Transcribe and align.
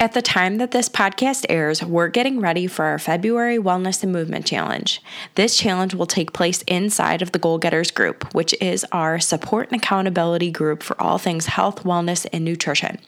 At 0.00 0.12
the 0.12 0.22
time 0.22 0.58
that 0.58 0.70
this 0.70 0.88
podcast 0.88 1.44
airs, 1.48 1.82
we're 1.82 2.06
getting 2.06 2.38
ready 2.38 2.68
for 2.68 2.84
our 2.84 3.00
February 3.00 3.58
Wellness 3.58 4.04
and 4.04 4.12
Movement 4.12 4.46
Challenge. 4.46 5.02
This 5.34 5.56
challenge 5.56 5.92
will 5.92 6.06
take 6.06 6.32
place 6.32 6.62
inside 6.68 7.20
of 7.20 7.32
the 7.32 7.38
Goal 7.40 7.58
Getters 7.58 7.90
Group, 7.90 8.32
which 8.32 8.54
is 8.60 8.86
our 8.92 9.18
support 9.18 9.72
and 9.72 9.82
accountability 9.82 10.52
group 10.52 10.84
for 10.84 11.00
all 11.02 11.18
things 11.18 11.46
health, 11.46 11.82
wellness, 11.82 12.28
and 12.32 12.44
nutrition. 12.44 13.00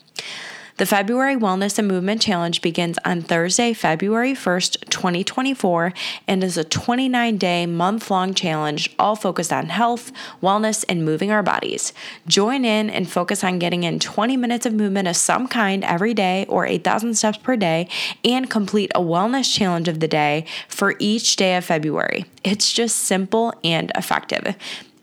The 0.80 0.86
February 0.86 1.36
Wellness 1.36 1.78
and 1.78 1.86
Movement 1.86 2.22
Challenge 2.22 2.62
begins 2.62 2.96
on 3.04 3.20
Thursday, 3.20 3.74
February 3.74 4.32
1st, 4.32 4.88
2024, 4.88 5.92
and 6.26 6.42
is 6.42 6.56
a 6.56 6.64
29 6.64 7.36
day, 7.36 7.66
month 7.66 8.10
long 8.10 8.32
challenge 8.32 8.88
all 8.98 9.14
focused 9.14 9.52
on 9.52 9.66
health, 9.66 10.10
wellness, 10.42 10.86
and 10.88 11.04
moving 11.04 11.30
our 11.30 11.42
bodies. 11.42 11.92
Join 12.26 12.64
in 12.64 12.88
and 12.88 13.10
focus 13.10 13.44
on 13.44 13.58
getting 13.58 13.82
in 13.82 13.98
20 13.98 14.38
minutes 14.38 14.64
of 14.64 14.72
movement 14.72 15.06
of 15.06 15.16
some 15.16 15.48
kind 15.48 15.84
every 15.84 16.14
day 16.14 16.46
or 16.48 16.64
8,000 16.64 17.12
steps 17.12 17.36
per 17.36 17.56
day, 17.56 17.86
and 18.24 18.48
complete 18.48 18.90
a 18.94 19.02
wellness 19.02 19.54
challenge 19.54 19.86
of 19.86 20.00
the 20.00 20.08
day 20.08 20.46
for 20.66 20.94
each 20.98 21.36
day 21.36 21.56
of 21.56 21.64
February. 21.66 22.24
It's 22.42 22.72
just 22.72 22.96
simple 22.96 23.52
and 23.62 23.92
effective. 23.98 24.56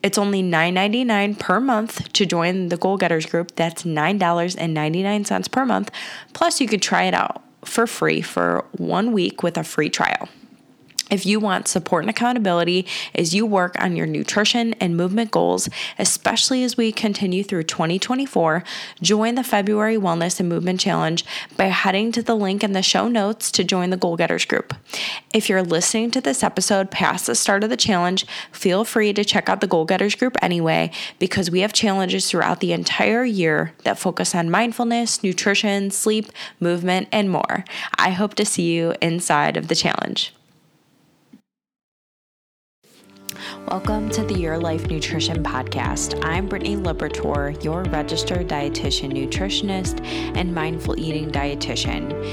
It's 0.04 0.18
only 0.18 0.44
$9.99 0.44 1.40
per 1.40 1.60
month 1.60 2.14
to 2.14 2.26
join 2.26 2.70
the 2.70 2.78
Goal 2.78 2.98
Getters 2.98 3.26
group. 3.26 3.56
That's 3.56 3.84
$9.99 3.84 5.52
per 5.52 5.66
month. 5.66 5.92
Plus, 6.34 6.62
you 6.62 6.68
could 6.68 6.82
try 6.82 7.04
it 7.04 7.14
out 7.14 7.44
for 7.66 7.88
free 7.88 8.22
for 8.22 8.66
one 8.74 9.12
week 9.12 9.44
with 9.44 9.58
a 9.58 9.64
free 9.64 9.90
trial. 9.90 10.30
If 11.10 11.26
you 11.26 11.40
want 11.40 11.68
support 11.68 12.04
and 12.04 12.10
accountability 12.10 12.86
as 13.16 13.34
you 13.34 13.46
work 13.46 13.76
on 13.82 13.96
your 13.96 14.06
nutrition 14.06 14.74
and 14.76 14.98
movement 14.98 15.32
goals, 15.32 15.70
especially 15.98 16.64
as 16.64 16.76
we 16.76 16.92
continue 16.92 17.44
through 17.44 17.64
2024, 17.64 18.64
join 19.02 19.36
the 19.36 19.44
February 19.44 19.98
Wellness 19.98 20.40
and 20.40 20.50
Movement 20.50 20.80
Challenge 20.80 21.24
by 21.56 21.66
heading 21.66 22.12
to 22.12 22.22
the 22.22 22.36
link 22.36 22.64
in 22.64 22.74
the 22.74 22.82
show 22.82 23.08
notes 23.08 23.52
to 23.52 23.64
join 23.64 23.90
the 23.90 23.98
Goal 23.98 24.18
Getters 24.18 24.46
group. 24.46 24.74
If 25.34 25.50
you're 25.50 25.64
listening 25.64 26.12
to 26.12 26.22
this 26.22 26.44
episode 26.44 26.92
past 26.92 27.28
the 27.28 27.36
start 27.36 27.64
of 27.64 27.70
the 27.70 27.78
challenge, 27.78 28.26
feel 28.52 28.84
free 28.84 29.14
to 29.14 29.24
check 29.24 29.50
out 29.50 29.62
the 29.62 29.68
Goal 29.68 29.86
Getters 29.86 30.16
group 30.16 30.38
anyway, 30.42 30.92
because 31.20 31.52
we 31.52 31.62
have 31.62 31.74
challenges 31.74 32.30
throughout 32.30 32.60
the 32.60 32.74
entire 32.74 33.24
year 33.24 33.74
that 33.84 34.00
focus 34.00 34.36
on 34.36 34.52
mindfulness, 34.52 35.24
nutrition, 35.24 35.92
sleep, 35.92 36.32
movement, 36.60 37.08
and 37.12 37.30
more. 37.30 37.64
I 37.98 38.12
hope 38.12 38.36
to 38.36 38.46
see 38.46 38.74
you 38.74 38.96
inside 39.02 39.58
of 39.58 39.68
the 39.68 39.76
challenge. 39.76 40.34
Welcome 43.70 44.10
to 44.12 44.24
the 44.24 44.40
Your 44.40 44.58
Life 44.58 44.90
Nutrition 44.90 45.44
Podcast. 45.44 46.24
I'm 46.24 46.48
Brittany 46.48 46.78
Libertor, 46.78 47.62
your 47.62 47.84
registered 47.84 48.48
dietitian, 48.48 49.12
nutritionist, 49.12 50.06
and 50.38 50.56
mindful 50.56 50.98
eating 50.98 51.30
dietitian. 51.30 52.24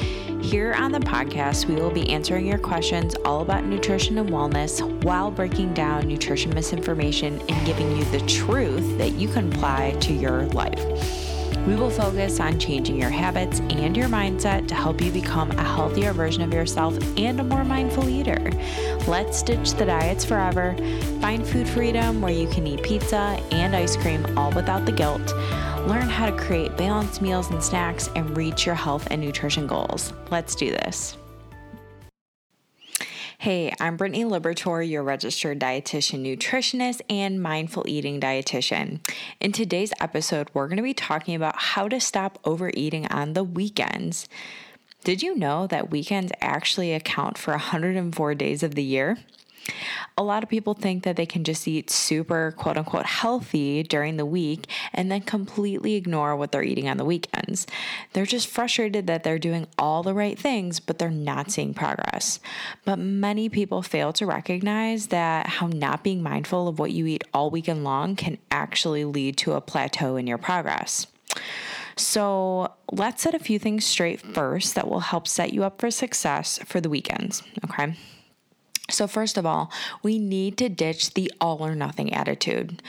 Here 0.40 0.74
on 0.74 0.92
the 0.92 1.00
podcast, 1.00 1.66
we 1.66 1.74
will 1.74 1.90
be 1.90 2.08
answering 2.08 2.46
your 2.46 2.58
questions 2.58 3.16
all 3.24 3.40
about 3.40 3.64
nutrition 3.64 4.18
and 4.18 4.30
wellness 4.30 4.80
while 5.02 5.32
breaking 5.32 5.74
down 5.74 6.06
nutrition 6.06 6.54
misinformation 6.54 7.40
and 7.48 7.66
giving 7.66 7.96
you 7.96 8.04
the 8.04 8.20
truth 8.28 8.96
that 8.98 9.14
you 9.14 9.26
can 9.26 9.52
apply 9.52 9.90
to 10.02 10.12
your 10.12 10.46
life. 10.46 11.23
We 11.66 11.76
will 11.76 11.90
focus 11.90 12.40
on 12.40 12.58
changing 12.58 13.00
your 13.00 13.10
habits 13.10 13.60
and 13.60 13.96
your 13.96 14.08
mindset 14.08 14.68
to 14.68 14.74
help 14.74 15.00
you 15.00 15.10
become 15.10 15.50
a 15.52 15.62
healthier 15.62 16.12
version 16.12 16.42
of 16.42 16.52
yourself 16.52 16.96
and 17.18 17.40
a 17.40 17.44
more 17.44 17.64
mindful 17.64 18.08
eater. 18.08 18.50
Let's 19.06 19.42
ditch 19.42 19.72
the 19.72 19.86
diets 19.86 20.24
forever, 20.24 20.76
find 21.20 21.46
food 21.46 21.68
freedom 21.68 22.20
where 22.20 22.32
you 22.32 22.48
can 22.48 22.66
eat 22.66 22.82
pizza 22.82 23.40
and 23.50 23.74
ice 23.74 23.96
cream 23.96 24.38
all 24.38 24.52
without 24.52 24.86
the 24.86 24.92
guilt. 24.92 25.34
Learn 25.86 26.08
how 26.08 26.30
to 26.30 26.36
create 26.36 26.76
balanced 26.76 27.22
meals 27.22 27.50
and 27.50 27.62
snacks 27.62 28.08
and 28.14 28.36
reach 28.36 28.66
your 28.66 28.74
health 28.74 29.06
and 29.10 29.20
nutrition 29.20 29.66
goals. 29.66 30.12
Let's 30.30 30.54
do 30.54 30.70
this. 30.70 31.16
Hey, 33.44 33.74
I'm 33.78 33.98
Brittany 33.98 34.24
Libertor, 34.24 34.88
your 34.88 35.02
registered 35.02 35.60
dietitian, 35.60 36.24
nutritionist, 36.24 37.02
and 37.10 37.42
mindful 37.42 37.84
eating 37.86 38.18
dietitian. 38.18 39.06
In 39.38 39.52
today's 39.52 39.92
episode, 40.00 40.48
we're 40.54 40.66
going 40.66 40.78
to 40.78 40.82
be 40.82 40.94
talking 40.94 41.34
about 41.34 41.54
how 41.54 41.86
to 41.88 42.00
stop 42.00 42.38
overeating 42.46 43.06
on 43.08 43.34
the 43.34 43.44
weekends. 43.44 44.30
Did 45.04 45.22
you 45.22 45.36
know 45.36 45.66
that 45.66 45.90
weekends 45.90 46.32
actually 46.40 46.94
account 46.94 47.36
for 47.36 47.50
104 47.50 48.34
days 48.34 48.62
of 48.62 48.76
the 48.76 48.82
year? 48.82 49.18
A 50.16 50.22
lot 50.22 50.42
of 50.42 50.48
people 50.48 50.74
think 50.74 51.04
that 51.04 51.16
they 51.16 51.26
can 51.26 51.44
just 51.44 51.66
eat 51.66 51.90
super 51.90 52.52
quote 52.56 52.76
unquote 52.76 53.06
healthy 53.06 53.82
during 53.82 54.16
the 54.16 54.26
week 54.26 54.66
and 54.92 55.10
then 55.10 55.22
completely 55.22 55.94
ignore 55.94 56.36
what 56.36 56.52
they're 56.52 56.62
eating 56.62 56.88
on 56.88 56.96
the 56.96 57.04
weekends. 57.04 57.66
They're 58.12 58.26
just 58.26 58.48
frustrated 58.48 59.06
that 59.06 59.24
they're 59.24 59.38
doing 59.38 59.66
all 59.78 60.02
the 60.02 60.14
right 60.14 60.38
things, 60.38 60.80
but 60.80 60.98
they're 60.98 61.10
not 61.10 61.50
seeing 61.50 61.74
progress. 61.74 62.40
But 62.84 62.98
many 62.98 63.48
people 63.48 63.82
fail 63.82 64.12
to 64.14 64.26
recognize 64.26 65.08
that 65.08 65.46
how 65.46 65.66
not 65.66 66.04
being 66.04 66.22
mindful 66.22 66.68
of 66.68 66.78
what 66.78 66.92
you 66.92 67.06
eat 67.06 67.24
all 67.32 67.50
weekend 67.50 67.84
long 67.84 68.16
can 68.16 68.38
actually 68.50 69.04
lead 69.04 69.36
to 69.38 69.52
a 69.52 69.60
plateau 69.60 70.16
in 70.16 70.26
your 70.26 70.38
progress. 70.38 71.06
So, 71.96 72.72
let's 72.90 73.22
set 73.22 73.34
a 73.34 73.38
few 73.38 73.58
things 73.58 73.84
straight 73.84 74.20
first 74.20 74.74
that 74.74 74.88
will 74.88 75.00
help 75.00 75.28
set 75.28 75.52
you 75.52 75.62
up 75.62 75.80
for 75.80 75.90
success 75.90 76.58
for 76.64 76.80
the 76.80 76.90
weekends, 76.90 77.42
okay? 77.64 77.94
So, 78.90 79.06
first 79.06 79.38
of 79.38 79.46
all, 79.46 79.72
we 80.02 80.18
need 80.18 80.58
to 80.58 80.68
ditch 80.68 81.14
the 81.14 81.32
all 81.40 81.64
or 81.64 81.74
nothing 81.74 82.12
attitude. 82.12 82.82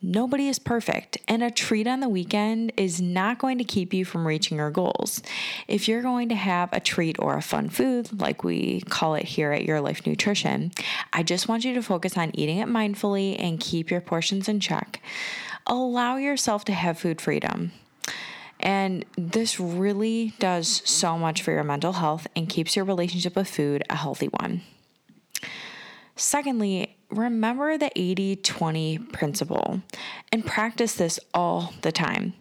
Nobody 0.00 0.46
is 0.46 0.60
perfect, 0.60 1.18
and 1.26 1.42
a 1.42 1.50
treat 1.50 1.88
on 1.88 1.98
the 1.98 2.08
weekend 2.08 2.72
is 2.76 3.00
not 3.00 3.40
going 3.40 3.58
to 3.58 3.64
keep 3.64 3.92
you 3.92 4.04
from 4.04 4.28
reaching 4.28 4.58
your 4.58 4.70
goals. 4.70 5.20
If 5.66 5.88
you're 5.88 6.02
going 6.02 6.28
to 6.28 6.36
have 6.36 6.72
a 6.72 6.78
treat 6.78 7.16
or 7.18 7.36
a 7.36 7.42
fun 7.42 7.68
food, 7.68 8.20
like 8.20 8.44
we 8.44 8.82
call 8.82 9.16
it 9.16 9.24
here 9.24 9.50
at 9.50 9.64
Your 9.64 9.80
Life 9.80 10.06
Nutrition, 10.06 10.70
I 11.12 11.24
just 11.24 11.48
want 11.48 11.64
you 11.64 11.74
to 11.74 11.82
focus 11.82 12.16
on 12.16 12.30
eating 12.34 12.58
it 12.58 12.68
mindfully 12.68 13.34
and 13.40 13.58
keep 13.58 13.90
your 13.90 14.00
portions 14.00 14.48
in 14.48 14.60
check. 14.60 15.02
Allow 15.66 16.16
yourself 16.16 16.64
to 16.66 16.72
have 16.72 17.00
food 17.00 17.20
freedom. 17.20 17.72
And 18.60 19.04
this 19.16 19.58
really 19.58 20.32
does 20.38 20.80
so 20.84 21.18
much 21.18 21.42
for 21.42 21.50
your 21.50 21.64
mental 21.64 21.94
health 21.94 22.28
and 22.36 22.48
keeps 22.48 22.76
your 22.76 22.84
relationship 22.84 23.34
with 23.34 23.48
food 23.48 23.82
a 23.90 23.96
healthy 23.96 24.28
one. 24.28 24.62
Secondly, 26.18 26.96
remember 27.10 27.78
the 27.78 27.92
80 27.94 28.36
20 28.36 28.98
principle 28.98 29.82
and 30.32 30.44
practice 30.44 30.94
this 30.94 31.20
all 31.32 31.72
the 31.82 31.92
time. 31.92 32.34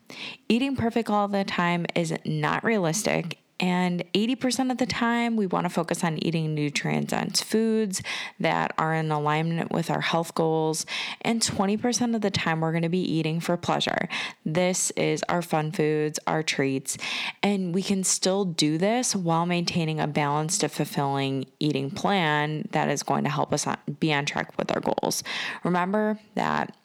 Eating 0.49 0.75
perfect 0.75 1.11
all 1.11 1.27
the 1.27 1.43
time 1.43 1.85
is 1.93 2.11
not 2.25 2.63
realistic 2.63 3.37
and 3.59 4.03
80% 4.13 4.71
of 4.71 4.77
the 4.77 4.85
time, 4.85 5.35
we 5.35 5.47
want 5.47 5.65
to 5.65 5.69
focus 5.69 6.03
on 6.03 6.23
eating 6.23 6.53
nutrient 6.53 7.09
dense 7.09 7.41
foods 7.41 8.03
that 8.39 8.73
are 8.77 8.93
in 8.93 9.11
alignment 9.11 9.71
with 9.71 9.89
our 9.89 10.01
health 10.01 10.35
goals. 10.35 10.85
And 11.21 11.41
20% 11.41 12.13
of 12.13 12.21
the 12.21 12.29
time, 12.29 12.61
we're 12.61 12.71
going 12.71 12.83
to 12.83 12.89
be 12.89 12.99
eating 12.99 13.39
for 13.39 13.57
pleasure. 13.57 14.07
This 14.45 14.91
is 14.91 15.23
our 15.27 15.41
fun 15.41 15.71
foods, 15.71 16.19
our 16.27 16.43
treats. 16.43 16.97
And 17.41 17.73
we 17.73 17.81
can 17.81 18.03
still 18.03 18.45
do 18.45 18.77
this 18.77 19.15
while 19.15 19.47
maintaining 19.47 19.99
a 19.99 20.07
balanced 20.07 20.61
fulfilling 20.67 21.45
eating 21.59 21.89
plan 21.89 22.67
that 22.71 22.89
is 22.89 23.01
going 23.01 23.23
to 23.23 23.29
help 23.29 23.53
us 23.53 23.65
be 23.99 24.13
on 24.13 24.25
track 24.25 24.55
with 24.57 24.71
our 24.71 24.81
goals. 24.81 25.23
Remember 25.63 26.19
that 26.35 26.76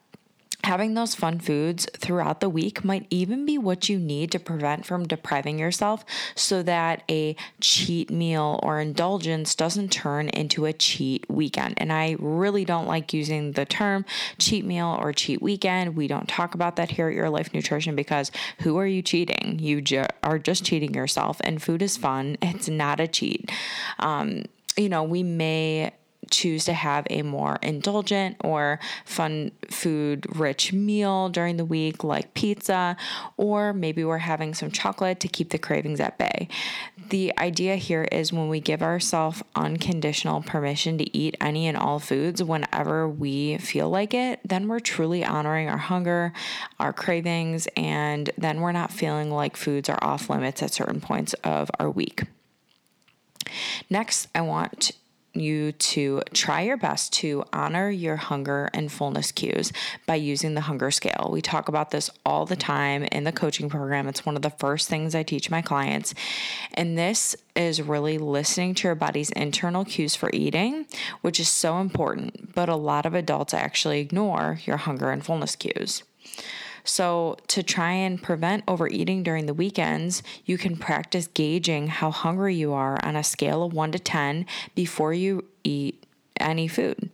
Having 0.65 0.95
those 0.95 1.15
fun 1.15 1.41
foods 1.41 1.89
throughout 1.97 2.41
the 2.41 2.49
week 2.49 2.85
might 2.85 3.07
even 3.11 3.45
be 3.45 3.59
what 3.59 3.89
you 3.89 3.99
need 3.99 4.31
to 4.31 4.39
prevent 4.39 4.87
from 4.87 5.07
depriving 5.07 5.59
yourself 5.59 6.05
so 6.37 6.63
that 6.63 7.03
a 7.11 7.35
cheat 7.61 8.11
meal 8.11 8.61
or 8.63 8.81
indulgence 8.81 9.57
doesn't 9.57 9.91
turn 9.91 10.29
into 10.29 10.65
a 10.65 10.73
cheat 10.73 11.29
weekend. 11.29 11.75
And 11.79 11.93
I 11.93 12.17
really 12.21 12.65
don't 12.65 12.87
like 12.87 13.13
using 13.13 13.53
the 13.53 13.65
term 13.65 14.05
cheat 14.39 14.65
meal 14.65 14.97
or 15.01 15.13
cheat 15.13 15.43
weekend. 15.43 15.97
We 15.97 16.07
don't 16.07 16.29
talk 16.29 16.55
about 16.55 16.77
that 16.77 16.93
here 16.93 17.09
at 17.09 17.15
Your 17.15 17.31
Life 17.31 17.53
Nutrition 17.53 17.97
because 17.97 18.31
who 18.61 18.79
are 18.79 18.87
you 18.87 19.03
cheating? 19.03 19.59
You 19.59 19.81
ju- 19.81 20.07
are 20.23 20.39
just 20.39 20.65
cheating 20.65 20.95
yourself, 20.95 21.41
and 21.43 21.61
food 21.61 21.83
is 21.83 21.97
fun. 21.97 22.37
It's 22.41 22.69
not 22.69 23.01
a 23.01 23.09
cheat. 23.09 23.51
Um, 23.99 24.45
you 24.77 24.89
know, 24.89 25.03
we 25.03 25.23
may 25.23 25.93
choose 26.33 26.65
to 26.65 26.73
have 26.73 27.07
a 27.11 27.23
more 27.23 27.59
indulgent 27.63 28.37
or 28.43 28.81
fun 29.05 29.53
food 29.71 30.27
rich 30.37 30.73
meal 30.73 31.29
during 31.29 31.59
the 31.59 31.65
week, 31.65 32.03
like 32.03 32.35
pizza, 32.35 32.97
or 33.37 33.73
maybe 33.73 34.03
we're 34.03 34.19
having 34.19 34.55
some 34.55 34.71
chocolate 34.71 35.21
to 35.21 35.29
keep 35.29 35.51
the 35.51 35.59
cravings 35.59 36.01
at 36.01 36.19
bay. 36.19 36.49
The 37.11 37.33
idea 37.39 37.77
here 37.77 38.05
is 38.11 38.33
when 38.33 38.49
we 38.49 38.61
give 38.61 38.83
ourselves 38.83 39.43
unconditional 39.55 40.43
permission 40.43 40.99
to 40.99 41.17
eat 41.17 41.37
any 41.41 41.67
and 41.67 41.77
all 41.77 41.99
foods 41.99 42.43
whenever 42.43 43.09
we 43.09 43.59
feel 43.59 43.91
like 43.91 44.15
it, 44.15 44.41
then 44.45 44.67
we're 44.67 44.81
truly 44.81 45.25
honoring 45.25 45.69
our 45.69 45.77
hunger, 45.77 46.33
our 46.81 46.93
cravings, 46.93 47.69
and 47.77 48.31
then 48.39 48.61
we're 48.61 48.73
not 48.73 48.91
feeling 48.91 49.31
like 49.31 49.57
foods 49.57 49.89
are 49.89 49.99
off 50.03 50.31
limits 50.31 50.63
at 50.63 50.73
certain 50.73 51.01
points 51.01 51.35
of 51.45 51.71
our 51.79 51.91
week. 51.91 52.23
Next, 53.91 54.29
I 54.35 54.41
want 54.41 54.93
you 55.35 55.73
to 55.73 56.23
try 56.33 56.63
your 56.63 56.77
best 56.77 57.13
to 57.15 57.45
honor 57.53 57.91
your 57.91 58.17
hunger 58.17 58.69
and 58.73 58.91
fullness 58.91 59.33
cues 59.33 59.73
by 60.07 60.15
using 60.15 60.55
the 60.55 60.63
hunger 60.63 60.91
scale. 60.91 61.29
We 61.33 61.41
talk 61.41 61.69
about 61.69 61.91
this 61.91 62.11
all 62.25 62.47
the 62.47 62.57
time 62.57 63.05
in 63.05 63.25
the 63.25 63.33
coaching 63.33 63.69
program. 63.69 64.09
It's 64.09 64.27
one 64.27 64.37
of 64.37 64.43
the 64.43 64.51
first 64.51 64.89
things 64.89 65.15
I 65.15 65.23
teach 65.23 65.51
my 65.51 65.63
clients. 65.63 66.15
And 66.75 66.99
this 66.99 67.35
is 67.57 67.83
really 67.83 68.19
listening 68.19 68.75
to 68.77 68.89
your 68.89 68.95
body's 68.95 69.31
internal 69.31 69.85
cues 69.85 70.15
for 70.15 70.31
eating, 70.33 70.87
which 71.21 71.41
is 71.41 71.49
so 71.49 71.79
important. 71.79 72.55
But 72.55 72.69
a 72.69 72.77
lot 72.77 73.07
of 73.07 73.15
adults 73.15 73.55
actually 73.55 74.01
ignore 74.01 74.61
your 74.65 74.77
hunger 74.77 75.11
and 75.11 75.25
fullness 75.25 75.57
cues. 75.57 76.03
So, 76.85 77.37
to 77.49 77.63
try 77.63 77.93
and 77.93 78.21
prevent 78.21 78.65
overeating 78.67 79.23
during 79.23 79.47
the 79.47 79.55
weekends, 79.55 80.23
you 80.45 80.59
can 80.59 80.77
practice 80.77 81.29
gauging 81.29 81.87
how 81.87 82.11
hungry 82.11 82.55
you 82.55 82.73
are 82.73 82.99
on 83.05 83.15
a 83.15 83.23
scale 83.23 83.63
of 83.63 83.73
1 83.73 83.93
to 83.93 83.99
10 83.99 84.47
before 84.75 85.13
you 85.13 85.45
eat 85.63 86.05
any 86.39 86.67
food. 86.67 87.11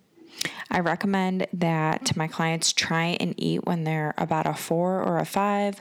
I 0.70 0.80
recommend 0.80 1.46
that 1.52 2.16
my 2.16 2.28
clients 2.28 2.72
try 2.72 3.16
and 3.20 3.34
eat 3.36 3.66
when 3.66 3.84
they're 3.84 4.14
about 4.16 4.46
a 4.46 4.54
four 4.54 5.02
or 5.02 5.18
a 5.18 5.24
five, 5.24 5.80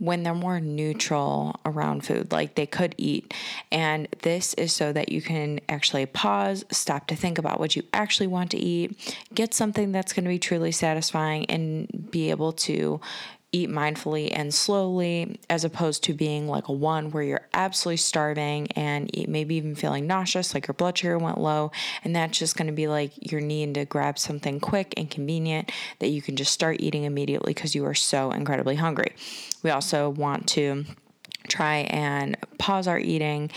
when 0.00 0.22
they're 0.22 0.34
more 0.34 0.60
neutral 0.60 1.60
around 1.66 2.04
food, 2.04 2.32
like 2.32 2.54
they 2.54 2.66
could 2.66 2.94
eat. 2.96 3.32
And 3.70 4.08
this 4.22 4.54
is 4.54 4.72
so 4.72 4.92
that 4.94 5.12
you 5.12 5.20
can 5.20 5.60
actually 5.68 6.06
pause, 6.06 6.64
stop 6.70 7.06
to 7.08 7.14
think 7.14 7.36
about 7.36 7.60
what 7.60 7.76
you 7.76 7.82
actually 7.92 8.26
want 8.26 8.50
to 8.52 8.56
eat, 8.56 9.16
get 9.34 9.52
something 9.52 9.92
that's 9.92 10.14
going 10.14 10.24
to 10.24 10.30
be 10.30 10.38
truly 10.38 10.72
satisfying, 10.72 11.44
and 11.50 12.08
be 12.10 12.30
able 12.30 12.52
to 12.52 12.98
eat 13.52 13.68
mindfully 13.68 14.30
and 14.32 14.54
slowly, 14.54 15.40
as 15.50 15.64
opposed 15.64 16.04
to 16.04 16.14
being 16.14 16.46
like 16.46 16.68
a 16.68 16.72
one 16.72 17.10
where 17.10 17.22
you're 17.22 17.48
absolutely 17.52 17.96
starving 17.96 18.70
and 18.72 19.10
maybe 19.26 19.56
even 19.56 19.74
feeling 19.74 20.06
nauseous, 20.06 20.54
like 20.54 20.68
your 20.68 20.74
blood 20.74 20.96
sugar 20.96 21.18
went 21.18 21.38
low. 21.38 21.72
And 22.04 22.14
that's 22.14 22.38
just 22.38 22.56
going 22.56 22.68
to 22.68 22.72
be 22.72 22.86
like 22.86 23.12
you're 23.32 23.40
needing 23.40 23.74
to 23.74 23.84
grab 23.84 24.18
something 24.18 24.60
quick 24.60 24.94
and 24.96 25.10
convenient 25.10 25.72
that 25.98 26.08
you 26.08 26.22
can 26.22 26.36
just 26.36 26.52
start 26.52 26.76
eating 26.80 27.04
immediately 27.04 27.52
because 27.52 27.74
you 27.74 27.84
are 27.86 27.94
so 27.94 28.30
incredibly 28.30 28.76
hungry. 28.76 29.12
We 29.62 29.70
also 29.70 30.10
want 30.10 30.46
to 30.50 30.84
try 31.48 31.78
and 31.90 32.36
pause 32.58 32.86
our 32.86 32.98
eating 32.98 33.50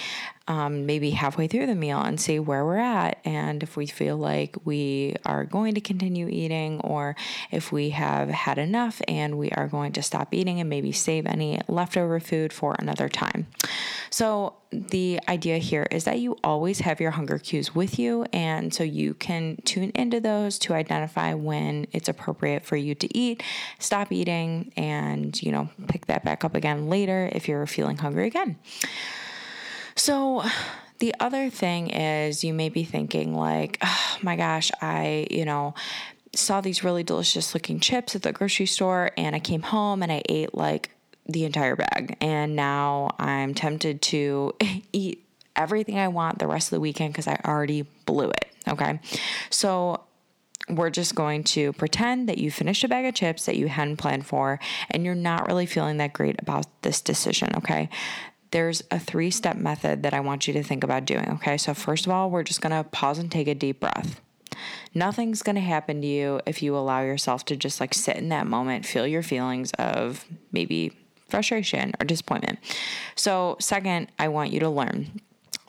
um, 0.47 0.85
maybe 0.85 1.11
halfway 1.11 1.47
through 1.47 1.67
the 1.67 1.75
meal 1.75 2.01
and 2.01 2.19
see 2.19 2.37
where 2.37 2.65
we're 2.65 2.77
at 2.77 3.19
and 3.23 3.63
if 3.63 3.77
we 3.77 3.85
feel 3.85 4.17
like 4.17 4.57
we 4.65 5.15
are 5.25 5.45
going 5.45 5.73
to 5.75 5.81
continue 5.81 6.27
eating 6.27 6.81
or 6.81 7.15
if 7.49 7.71
we 7.71 7.91
have 7.91 8.27
had 8.29 8.57
enough 8.57 9.01
and 9.07 9.37
we 9.37 9.51
are 9.51 9.67
going 9.67 9.93
to 9.93 10.01
stop 10.01 10.33
eating 10.33 10.59
and 10.59 10.69
maybe 10.69 10.91
save 10.91 11.25
any 11.25 11.61
leftover 11.69 12.19
food 12.19 12.51
for 12.51 12.75
another 12.79 13.07
time. 13.07 13.47
So, 14.09 14.55
the 14.71 15.19
idea 15.29 15.59
here 15.59 15.85
is 15.91 16.05
that 16.05 16.19
you 16.19 16.37
always 16.43 16.79
have 16.79 16.99
your 16.99 17.11
hunger 17.11 17.37
cues 17.37 17.75
with 17.75 17.99
you, 17.99 18.25
and 18.33 18.73
so 18.73 18.83
you 18.83 19.13
can 19.13 19.57
tune 19.65 19.91
into 19.93 20.19
those 20.19 20.57
to 20.59 20.73
identify 20.73 21.35
when 21.35 21.85
it's 21.91 22.09
appropriate 22.09 22.65
for 22.65 22.75
you 22.75 22.95
to 22.95 23.17
eat, 23.17 23.43
stop 23.77 24.11
eating, 24.11 24.73
and 24.75 25.39
you 25.43 25.51
know, 25.51 25.69
pick 25.87 26.07
that 26.07 26.25
back 26.25 26.43
up 26.43 26.55
again 26.55 26.89
later 26.89 27.29
if 27.33 27.47
you're 27.47 27.67
feeling 27.67 27.97
hungry 27.97 28.25
again. 28.25 28.57
So, 30.03 30.43
the 30.99 31.15
other 31.21 31.49
thing 31.49 31.89
is 31.89 32.43
you 32.43 32.53
may 32.53 32.67
be 32.67 32.83
thinking, 32.83 33.33
like, 33.33 33.77
oh 33.81 34.17
my 34.21 34.35
gosh, 34.35 34.69
I, 34.81 35.27
you 35.31 35.45
know, 35.45 35.75
saw 36.35 36.59
these 36.59 36.83
really 36.83 37.03
delicious 37.03 37.53
looking 37.53 37.79
chips 37.79 38.13
at 38.13 38.21
the 38.21 38.33
grocery 38.33 38.65
store 38.65 39.11
and 39.15 39.33
I 39.33 39.39
came 39.39 39.61
home 39.61 40.03
and 40.03 40.11
I 40.11 40.21
ate 40.27 40.53
like 40.53 40.89
the 41.25 41.45
entire 41.45 41.77
bag. 41.77 42.17
And 42.19 42.53
now 42.53 43.11
I'm 43.17 43.53
tempted 43.53 44.01
to 44.01 44.51
eat 44.91 45.25
everything 45.55 45.97
I 45.97 46.09
want 46.09 46.37
the 46.37 46.47
rest 46.47 46.67
of 46.67 46.75
the 46.75 46.81
weekend 46.81 47.13
because 47.13 47.29
I 47.29 47.39
already 47.45 47.83
blew 48.05 48.29
it. 48.29 48.51
Okay. 48.67 48.99
So 49.51 50.03
we're 50.67 50.89
just 50.89 51.15
going 51.15 51.45
to 51.45 51.71
pretend 51.73 52.27
that 52.27 52.39
you 52.39 52.51
finished 52.51 52.83
a 52.83 52.89
bag 52.89 53.05
of 53.05 53.15
chips 53.15 53.45
that 53.45 53.55
you 53.55 53.69
hadn't 53.69 53.97
planned 53.97 54.25
for 54.25 54.59
and 54.89 55.05
you're 55.05 55.15
not 55.15 55.47
really 55.47 55.65
feeling 55.65 55.95
that 55.97 56.11
great 56.11 56.41
about 56.41 56.65
this 56.81 56.99
decision. 56.99 57.55
Okay 57.55 57.89
there's 58.53 58.83
a 58.91 58.99
three 58.99 59.31
step 59.31 59.57
method 59.57 60.03
that 60.03 60.13
I 60.13 60.19
want 60.19 60.47
you 60.47 60.53
to 60.53 60.63
think 60.63 60.83
about 60.83 61.05
doing. 61.05 61.27
Okay, 61.31 61.57
so 61.57 61.73
first 61.73 62.05
of 62.05 62.11
all, 62.11 62.29
we're 62.29 62.43
just 62.43 62.61
gonna 62.61 62.83
pause 62.83 63.17
and 63.17 63.29
take 63.31 63.47
a 63.47 63.55
deep 63.55 63.79
breath. 63.79 64.21
Nothing's 64.93 65.41
gonna 65.41 65.59
happen 65.59 66.01
to 66.01 66.07
you 66.07 66.39
if 66.45 66.61
you 66.61 66.77
allow 66.77 67.01
yourself 67.01 67.43
to 67.45 67.57
just 67.57 67.79
like 67.81 67.95
sit 67.95 68.15
in 68.15 68.29
that 68.29 68.45
moment, 68.45 68.85
feel 68.85 69.07
your 69.07 69.23
feelings 69.23 69.71
of 69.79 70.25
maybe 70.51 70.93
frustration 71.27 71.93
or 71.99 72.05
disappointment. 72.05 72.59
So, 73.15 73.57
second, 73.59 74.11
I 74.19 74.27
want 74.27 74.51
you 74.51 74.59
to 74.59 74.69
learn 74.69 75.19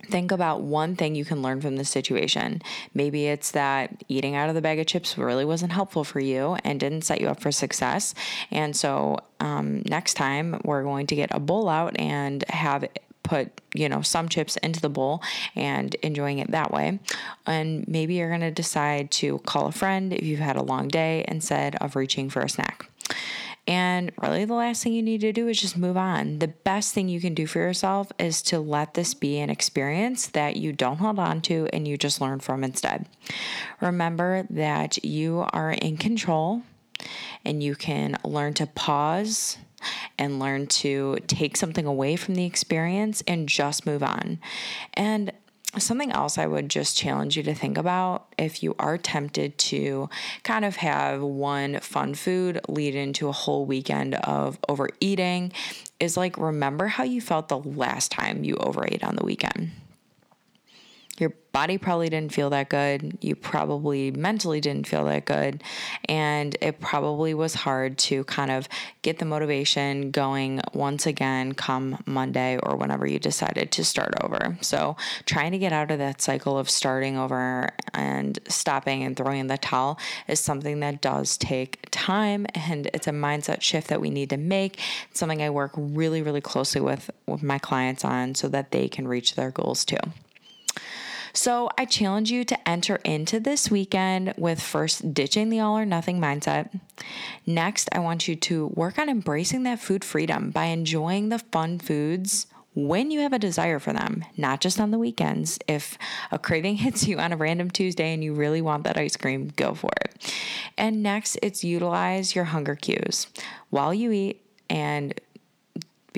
think 0.05 0.33
about 0.33 0.63
one 0.63 0.97
thing 0.97 1.15
you 1.15 1.25
can 1.25 1.43
learn 1.43 1.61
from 1.61 1.77
this 1.77 1.91
situation. 1.91 2.63
Maybe 2.95 3.27
it's 3.27 3.51
that 3.53 4.05
eating 4.09 4.35
out 4.35 4.49
of 4.49 4.55
the 4.55 4.61
bag 4.61 4.79
of 4.79 4.87
chips 4.87 5.19
really 5.19 5.45
wasn't 5.45 5.73
helpful 5.73 6.05
for 6.05 6.21
you 6.21 6.57
and 6.65 6.79
didn't 6.81 7.03
set 7.03 7.21
you 7.21 7.29
up 7.29 7.41
for 7.41 7.53
success. 7.53 8.15
And 8.51 8.77
so 8.77 9.19
um, 9.41 9.83
next 9.87 10.15
time 10.15 10.61
we're 10.65 10.83
going 10.83 11.07
to 11.09 11.17
get 11.17 11.31
a 11.33 11.41
bowl 11.41 11.69
out 11.69 11.99
and 11.99 12.45
have 12.49 12.85
put 13.25 13.61
you 13.75 13.89
know 13.89 14.03
some 14.03 14.29
chips 14.29 14.57
into 14.59 14.81
the 14.81 14.89
bowl 14.91 15.23
and 15.57 15.95
enjoying 15.97 16.39
it 16.39 16.51
that 16.51 16.71
way 16.71 17.01
and 17.47 17.89
maybe 17.89 18.15
you're 18.15 18.29
going 18.29 18.43
to 18.43 18.51
decide 18.51 19.11
to 19.11 19.39
call 19.41 19.67
a 19.67 19.73
friend 19.73 20.13
if 20.13 20.23
you've 20.23 20.41
had 20.41 20.57
a 20.57 20.63
long 20.63 20.89
day 20.89 21.25
instead 21.27 21.75
of 21.77 21.97
reaching 21.97 22.29
for 22.29 22.43
a 22.43 22.49
snack 22.51 22.87
and 23.67 24.13
really, 24.21 24.45
the 24.45 24.55
last 24.55 24.83
thing 24.83 24.93
you 24.93 25.03
need 25.03 25.23
to 25.23 25.33
do 25.33 25.49
is 25.49 25.61
just 25.61 25.77
move 25.77 25.97
on. 25.97 26.39
The 26.39 26.49
best 26.49 26.93
thing 26.93 27.09
you 27.09 27.21
can 27.21 27.33
do 27.33 27.47
for 27.47 27.61
yourself 27.61 28.13
is 28.19 28.43
to 28.43 28.61
let 28.61 28.95
this 28.95 29.15
be 29.15 29.39
an 29.39 29.49
experience 29.49 30.27
that 30.29 30.57
you 30.57 30.73
don't 30.73 30.99
hold 30.99 31.19
on 31.19 31.41
to 31.43 31.69
and 31.73 31.89
you 31.89 31.97
just 31.97 32.21
learn 32.21 32.41
from 32.41 32.63
instead. 32.63 33.09
Remember 33.81 34.47
that 34.51 35.03
you 35.03 35.47
are 35.53 35.71
in 35.71 35.97
control 35.97 36.63
and 37.45 37.63
you 37.63 37.75
can 37.75 38.19
learn 38.23 38.53
to 38.55 38.67
pause 38.67 39.57
and 40.19 40.39
learn 40.39 40.67
to 40.67 41.19
take 41.27 41.57
something 41.57 41.87
away 41.87 42.17
from 42.17 42.35
the 42.35 42.45
experience 42.45 43.23
and 43.27 43.49
just 43.49 43.87
move 43.87 44.03
on. 44.03 44.39
And 44.95 45.33
Something 45.77 46.13
else 46.13 46.39
I 46.39 46.47
would 46.47 46.69
just 46.69 46.97
challenge 46.97 47.37
you 47.37 47.43
to 47.45 47.55
think 47.55 47.79
about 47.79 48.33
if 48.39 48.63
you 48.63 48.77
are 48.79 48.97
tempted 48.97 49.59
to 49.59 50.09
kind 50.45 50.65
of 50.65 50.77
have 50.77 51.21
one 51.21 51.81
fun 51.81 52.15
food 52.15 52.61
lead 52.69 52.95
into 52.95 53.29
a 53.29 53.33
whole 53.33 53.67
weekend 53.67 54.15
of 54.15 54.59
overeating 54.69 55.53
is 55.99 56.17
like 56.17 56.39
remember 56.39 56.87
how 56.87 57.03
you 57.03 57.21
felt 57.21 57.49
the 57.49 57.59
last 57.59 58.13
time 58.13 58.45
you 58.45 58.57
overate 58.57 59.03
on 59.03 59.17
the 59.17 59.25
weekend. 59.25 59.73
Your 61.19 61.33
body 61.53 61.79
probably 61.79 62.09
didn't 62.09 62.33
feel 62.33 62.51
that 62.51 62.69
good. 62.69 63.17
You 63.21 63.37
probably 63.37 64.11
mentally 64.11 64.61
didn't 64.61 64.89
feel 64.89 65.05
that 65.05 65.25
good. 65.25 65.63
And 66.09 66.57
it 66.61 66.81
probably 66.81 67.33
was 67.33 67.55
hard 67.55 67.97
to 67.99 68.25
kind 68.25 68.51
of 68.51 68.69
get 69.03 69.21
the 69.21 69.25
motivation 69.25 70.11
going 70.11 70.61
once 70.73 71.07
again 71.07 71.53
come 71.53 72.03
Monday 72.07 72.59
or 72.61 72.75
whenever 72.75 73.07
you 73.07 73.21
decided 73.21 73.71
to 73.73 73.85
start 73.85 74.15
over. 74.23 74.59
So, 74.61 74.97
trying 75.27 75.53
to 75.53 75.59
get 75.59 75.73
out 75.73 75.93
of 75.93 75.99
that 75.99 76.21
cycle 76.21 76.59
of 76.59 76.69
starting 76.69 77.17
over 77.17 77.71
and 77.93 78.37
stopping 78.49 79.05
and 79.05 79.17
throwing 79.17 79.39
in 79.39 79.47
the 79.47 79.59
towel 79.59 79.99
is 80.27 80.41
something 80.41 80.81
that 80.81 81.01
does 81.01 81.39
take 81.39 81.87
time 81.93 82.47
and 82.55 82.91
it's 82.93 83.07
a 83.07 83.13
mindset 83.13 83.63
shift 83.63 83.89
that 83.89 84.01
we 84.01 84.11
need 84.11 84.31
to 84.31 84.37
make. 84.37 84.81
It's 85.11 85.21
something 85.21 85.41
I 85.41 85.51
work 85.51 85.73
really, 85.77 86.23
really 86.23 86.41
closely 86.41 86.81
with, 86.81 87.11
with 87.27 87.45
my 87.45 87.59
clients 87.59 88.05
on 88.05 88.35
so 88.35 88.49
that 88.49 88.73
they 88.73 88.89
can 88.89 89.07
reach 89.07 89.37
their 89.37 89.53
goals 89.53 89.85
too. 89.85 89.99
So 91.37 91.69
I 91.77 91.85
challenge 91.85 92.31
you 92.31 92.45
to 92.45 92.69
enter 92.69 92.97
into 93.05 93.41
this 93.41 93.69
weekend 93.69 94.35
with 94.39 94.63
first 94.63 95.13
ditching 95.13 95.51
the 95.51 95.59
all 95.59 95.77
or 95.77 95.85
nothing 95.85 96.21
mindset. 96.21 96.81
Next, 97.45 97.89
I 97.91 97.99
want 97.99 98.29
you 98.29 98.37
to 98.37 98.69
work 98.69 99.01
on 99.01 99.09
embracing 99.09 99.65
that 99.65 99.81
food 99.81 100.05
freedom 100.05 100.51
by 100.51 100.67
enjoying 100.67 101.31
the 101.31 101.41
fun 101.41 101.81
foods 101.81 102.47
when 102.77 103.11
you 103.11 103.21
have 103.21 103.33
a 103.33 103.39
desire 103.39 103.81
for 103.81 103.93
them, 103.93 104.25
not 104.37 104.61
just 104.61 104.81
on 104.81 104.93
the 104.93 104.99
weekends. 104.99 105.59
If 105.67 105.99
a 106.31 106.39
craving 106.39 106.77
hits 106.77 107.07
you 107.07 107.19
on 107.19 107.33
a 107.33 107.37
random 107.37 107.69
Tuesday 107.69 108.15
and 108.15 108.23
you 108.23 108.33
really 108.33 108.63
want 108.63 108.85
that 108.85 108.97
ice 108.97 109.17
cream, 109.17 109.53
go 109.57 109.75
for 109.75 109.91
it. 110.05 110.33
And 110.79 111.03
next, 111.03 111.37
it's 111.43 111.65
utilize 111.65 112.37
your 112.37 112.45
hunger 112.45 112.77
cues 112.77 113.27
while 113.71 113.93
you 113.93 114.13
eat 114.13 114.41
and 114.71 115.21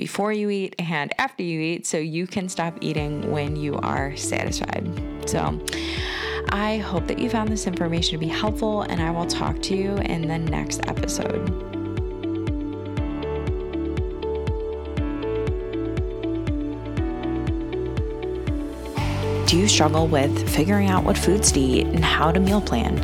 before 0.07 0.31
you 0.31 0.49
eat 0.49 0.73
and 0.79 1.13
after 1.17 1.43
you 1.43 1.59
eat 1.59 1.85
so 1.85 1.97
you 1.97 2.25
can 2.25 2.47
stop 2.47 2.77
eating 2.79 3.29
when 3.29 3.57
you 3.57 3.75
are 3.75 4.15
satisfied. 4.15 4.89
So, 5.25 5.61
I 6.47 6.77
hope 6.77 7.07
that 7.07 7.19
you 7.19 7.29
found 7.29 7.49
this 7.49 7.67
information 7.67 8.13
to 8.13 8.17
be 8.17 8.29
helpful, 8.29 8.83
and 8.83 9.01
I 9.01 9.11
will 9.11 9.25
talk 9.25 9.61
to 9.63 9.75
you 9.75 9.97
in 9.97 10.29
the 10.29 10.37
next 10.37 10.87
episode. 10.87 11.45
Do 19.45 19.57
you 19.57 19.67
struggle 19.67 20.07
with 20.07 20.49
figuring 20.55 20.87
out 20.89 21.03
what 21.03 21.17
foods 21.17 21.51
to 21.51 21.59
eat 21.59 21.85
and 21.85 22.03
how 22.03 22.31
to 22.31 22.39
meal 22.39 22.61
plan? 22.61 22.95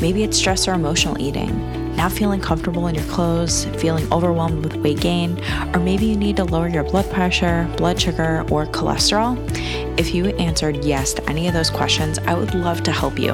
Maybe 0.00 0.24
it's 0.24 0.36
stress 0.36 0.66
or 0.66 0.72
emotional 0.72 1.20
eating 1.20 1.77
not 1.98 2.12
feeling 2.12 2.40
comfortable 2.40 2.86
in 2.86 2.94
your 2.94 3.04
clothes, 3.06 3.64
feeling 3.76 4.10
overwhelmed 4.12 4.64
with 4.64 4.76
weight 4.76 5.00
gain, 5.00 5.36
or 5.74 5.80
maybe 5.80 6.06
you 6.06 6.16
need 6.16 6.36
to 6.36 6.44
lower 6.44 6.68
your 6.68 6.84
blood 6.84 7.10
pressure, 7.10 7.68
blood 7.76 8.00
sugar, 8.00 8.46
or 8.52 8.66
cholesterol? 8.66 9.36
If 9.98 10.14
you 10.14 10.26
answered 10.36 10.84
yes 10.84 11.12
to 11.14 11.28
any 11.28 11.48
of 11.48 11.54
those 11.54 11.70
questions, 11.70 12.20
I 12.20 12.34
would 12.34 12.54
love 12.54 12.84
to 12.84 12.92
help 12.92 13.18
you. 13.18 13.32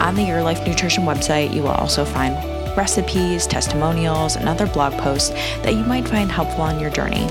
On 0.00 0.14
the 0.14 0.22
Your 0.22 0.42
Life 0.42 0.66
Nutrition 0.66 1.04
website, 1.04 1.54
you 1.54 1.62
will 1.62 1.68
also 1.68 2.04
find 2.04 2.55
recipes, 2.76 3.46
testimonials, 3.46 4.36
and 4.36 4.48
other 4.48 4.66
blog 4.66 4.92
posts 4.94 5.30
that 5.62 5.74
you 5.74 5.84
might 5.84 6.08
find 6.08 6.30
helpful 6.30 6.62
on 6.62 6.78
your 6.78 6.90
journey. 6.90 7.28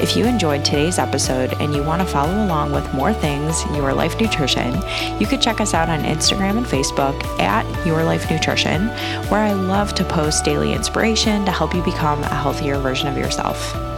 If 0.00 0.16
you 0.16 0.24
enjoyed 0.26 0.64
today's 0.64 0.98
episode 0.98 1.54
and 1.60 1.74
you 1.74 1.82
want 1.82 2.02
to 2.02 2.08
follow 2.08 2.44
along 2.44 2.72
with 2.72 2.92
more 2.94 3.12
things 3.12 3.64
Your 3.66 3.94
Life 3.94 4.20
Nutrition, 4.20 4.74
you 5.20 5.26
could 5.26 5.40
check 5.40 5.60
us 5.60 5.74
out 5.74 5.88
on 5.88 6.00
Instagram 6.02 6.58
and 6.58 6.66
Facebook 6.66 7.22
at 7.38 7.86
Your 7.86 8.04
Life 8.04 8.30
Nutrition, 8.30 8.88
where 9.28 9.40
I 9.40 9.52
love 9.52 9.94
to 9.94 10.04
post 10.04 10.44
daily 10.44 10.72
inspiration 10.72 11.44
to 11.44 11.52
help 11.52 11.74
you 11.74 11.82
become 11.82 12.22
a 12.22 12.34
healthier 12.34 12.78
version 12.78 13.08
of 13.08 13.16
yourself. 13.16 13.93